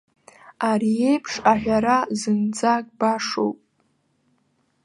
Ари 0.69 0.91
еиԥш 1.09 1.33
аҳәара 1.51 1.97
зынӡак 2.19 2.85
башоуп. 2.99 3.59